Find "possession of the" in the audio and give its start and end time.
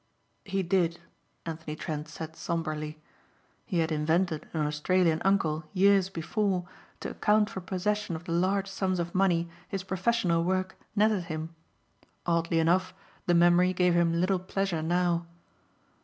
7.61-8.31